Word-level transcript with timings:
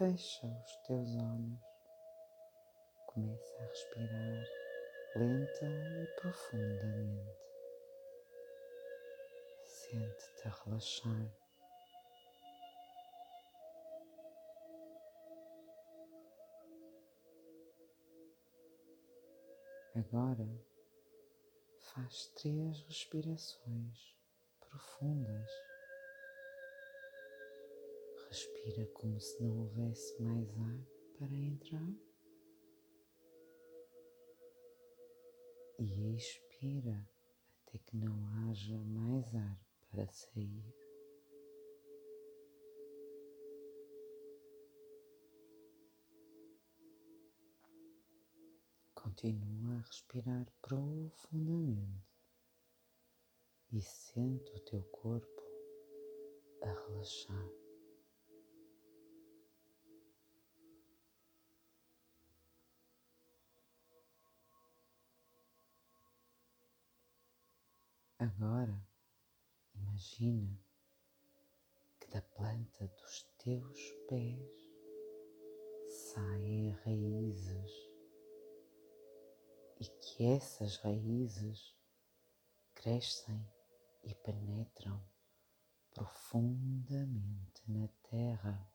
fecha 0.00 0.46
os 0.46 0.76
teus 0.86 1.14
olhos, 1.14 1.60
começa 3.08 3.54
a 3.58 3.66
respirar 3.66 4.44
lenta 5.14 5.66
e 5.66 6.06
profundamente. 6.18 7.36
Sente-te 9.66 10.48
a 10.48 10.64
relaxar. 10.64 11.32
Agora 19.96 20.48
faz 21.78 22.28
três 22.36 22.80
respirações 22.84 24.16
profundas. 24.60 25.69
Respira 28.30 28.86
como 28.94 29.20
se 29.20 29.42
não 29.42 29.58
houvesse 29.58 30.22
mais 30.22 30.56
ar 30.56 30.86
para 31.18 31.34
entrar. 31.34 31.92
E 35.80 36.14
expira 36.14 37.10
até 37.66 37.78
que 37.78 37.96
não 37.96 38.28
haja 38.28 38.78
mais 38.84 39.34
ar 39.34 39.60
para 39.90 40.06
sair. 40.12 40.64
Continua 48.94 49.74
a 49.74 49.80
respirar 49.80 50.46
profundamente 50.62 52.06
e 53.72 53.80
sente 53.80 54.52
o 54.52 54.60
teu 54.60 54.84
corpo 54.84 55.42
a 56.62 56.72
relaxar. 56.72 57.69
Agora 68.20 68.86
imagina 69.74 70.62
que 71.98 72.06
da 72.08 72.20
planta 72.20 72.86
dos 72.86 73.22
teus 73.38 73.80
pés 74.10 74.70
saem 75.88 76.72
raízes 76.84 77.72
e 79.80 79.86
que 79.86 80.26
essas 80.26 80.76
raízes 80.76 81.74
crescem 82.74 83.42
e 84.02 84.14
penetram 84.16 85.02
profundamente 85.94 87.62
na 87.68 87.88
terra. 88.10 88.70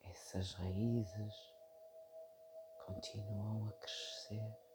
Essas 0.00 0.52
raízes 0.52 1.34
continuam 2.86 3.66
a 3.66 3.72
crescer, 3.72 4.65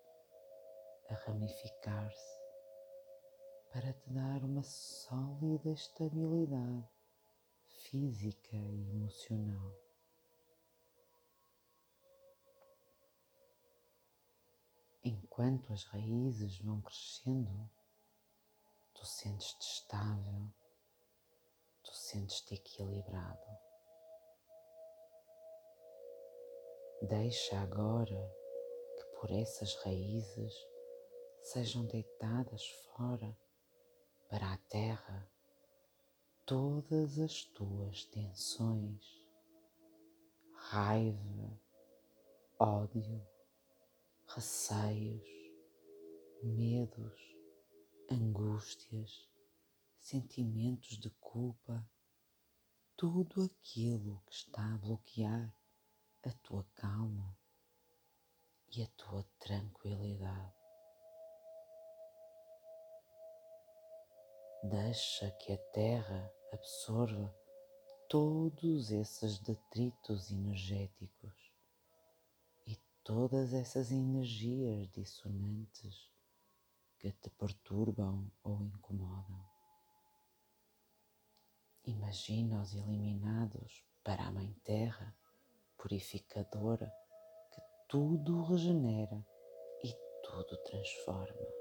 a 1.12 1.16
ramificar-se 1.26 2.42
para 3.72 3.94
te 3.94 4.10
dar 4.10 4.44
uma 4.44 4.64
sólida 4.64 5.70
estabilidade 5.72 6.90
física 7.68 8.56
e 8.56 8.90
emocional. 8.90 9.82
enquanto 15.04 15.74
as 15.74 15.84
raízes 15.86 16.60
vão 16.60 16.82
crescendo, 16.82 17.70
tu 18.94 19.06
sentes-te 19.06 19.64
estável, 19.64 20.48
tu 21.84 21.92
sentes-te 21.96 22.56
equilibrado. 22.56 23.58
Deixa 27.02 27.60
agora 27.60 28.36
que 28.96 29.06
por 29.20 29.32
essas 29.32 29.74
raízes 29.84 30.54
sejam 31.42 31.86
deitadas 31.86 32.68
fora 32.96 33.38
para 34.30 34.54
a 34.54 34.58
terra 34.58 35.30
todas 36.46 37.18
as 37.20 37.44
tuas 37.46 38.06
tensões, 38.06 39.06
raiva, 40.54 41.60
ódio, 42.60 43.26
receios, 44.28 45.24
medos, 46.44 47.20
angústias, 48.10 49.30
sentimentos 50.00 50.98
de 50.98 51.10
culpa, 51.12 51.90
tudo 52.96 53.44
aquilo 53.44 54.22
que 54.26 54.34
está 54.34 54.74
a 54.74 54.78
bloquear 54.78 55.54
a 56.24 56.32
tua 56.44 56.64
calma 56.76 57.36
e 58.72 58.84
a 58.84 58.88
tua 58.90 59.24
tranquilidade. 59.40 60.61
Deixa 64.64 65.32
que 65.32 65.54
a 65.54 65.58
terra 65.58 66.34
absorva 66.54 67.36
todos 68.08 68.92
esses 68.92 69.40
detritos 69.40 70.32
energéticos 70.32 71.52
todas 73.04 73.54
essas 73.54 73.92
energias 73.92 74.90
dissonantes 74.92 76.10
que 77.00 77.12
te 77.12 77.30
perturbam 77.32 78.32
ou 78.44 78.62
incomodam. 78.62 79.44
Imagina-os 81.84 82.76
eliminados 82.76 83.84
para 84.04 84.24
a 84.24 84.32
Mãe 84.32 84.54
Terra, 84.64 85.16
purificadora, 85.78 86.92
que 87.52 87.62
tudo 87.90 88.44
regenera 88.44 89.26
e 89.84 89.92
tudo 90.24 90.58
transforma. 90.64 91.61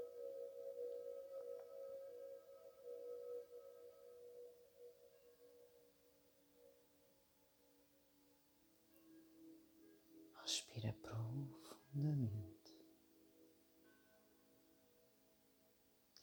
Respira 10.51 10.91
profundamente 11.01 12.75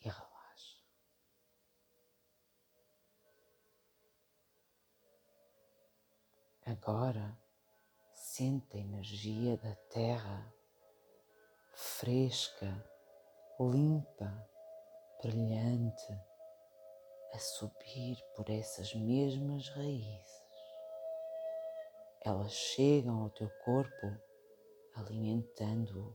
e 0.02 0.08
relaxa. 0.10 0.82
Agora 6.66 7.40
sente 8.12 8.76
a 8.76 8.80
energia 8.80 9.56
da 9.56 9.74
terra 9.88 10.54
fresca, 11.72 12.84
limpa, 13.58 14.46
brilhante 15.22 16.12
a 17.32 17.38
subir 17.38 18.22
por 18.36 18.50
essas 18.50 18.94
mesmas 18.94 19.70
raízes 19.70 20.37
elas 22.28 22.52
chegam 22.52 23.22
ao 23.22 23.30
teu 23.30 23.48
corpo 23.64 24.06
alimentando-o, 24.94 26.14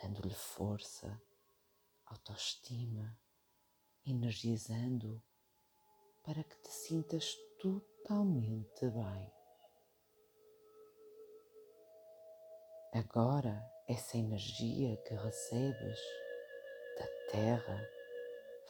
dando-lhe 0.00 0.34
força, 0.34 1.20
autoestima, 2.06 3.18
energizando-o 4.06 5.22
para 6.22 6.42
que 6.42 6.56
te 6.62 6.70
sintas 6.70 7.34
totalmente 7.60 8.88
bem. 8.88 9.32
Agora, 12.94 13.62
essa 13.86 14.16
energia 14.16 14.96
que 15.02 15.14
recebes 15.14 16.00
da 16.98 17.06
terra 17.30 17.88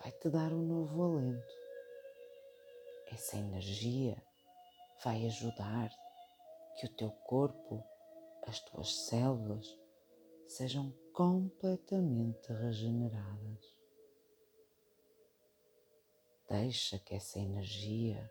vai 0.01 0.11
te 0.11 0.29
dar 0.29 0.53
um 0.53 0.63
novo 0.63 1.05
alento. 1.05 1.55
Essa 3.13 3.37
energia 3.37 4.21
vai 5.05 5.27
ajudar-te 5.27 6.02
que 6.83 6.87
o 6.87 6.97
teu 6.97 7.11
corpo, 7.13 7.85
as 8.45 8.59
tuas 8.59 9.07
células 9.07 9.79
sejam 10.49 10.93
completamente 11.13 12.53
regeneradas. 12.53 13.73
Deixa 16.49 16.99
que 16.99 17.15
essa 17.15 17.39
energia 17.39 18.29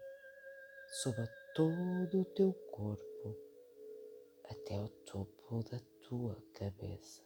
suba 1.02 1.26
todo 1.56 2.22
o 2.22 2.26
teu 2.26 2.54
corpo 2.72 3.38
até 4.50 4.78
o 4.82 4.90
topo 5.06 5.64
da 5.64 5.80
tua 6.02 6.36
cabeça. 6.54 7.24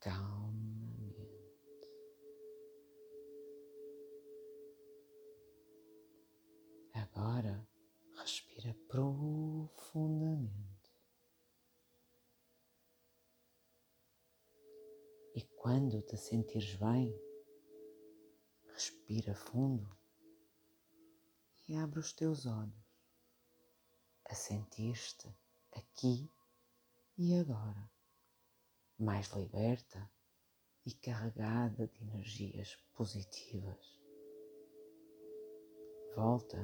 Calma. 0.00 0.31
Agora 7.14 7.68
respira 8.16 8.74
profundamente. 8.88 10.72
E 15.34 15.42
quando 15.56 16.02
te 16.02 16.16
sentires 16.16 16.74
bem, 16.76 17.14
respira 18.72 19.34
fundo 19.34 19.94
e 21.68 21.76
abre 21.76 21.98
os 22.00 22.12
teus 22.12 22.46
olhos 22.46 22.82
a 24.24 24.34
sentir-te 24.34 25.28
aqui 25.72 26.30
e 27.18 27.38
agora, 27.38 27.90
mais 28.98 29.28
liberta 29.32 30.10
e 30.84 30.92
carregada 30.94 31.86
de 31.86 32.02
energias 32.02 32.76
positivas. 32.94 34.00
Volta 36.14 36.58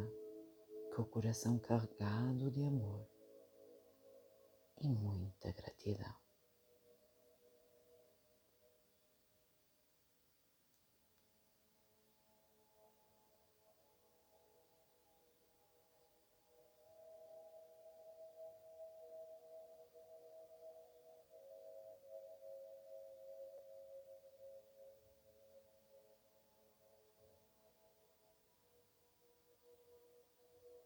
com 0.94 1.02
o 1.02 1.06
coração 1.06 1.58
carregado 1.58 2.50
de 2.50 2.64
amor 2.64 3.06
e 4.80 4.88
muita 4.88 5.52
gratidão. 5.52 6.27